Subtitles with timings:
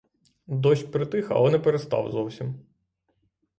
[0.47, 2.55] Дощ притих, але не перестав зовсім.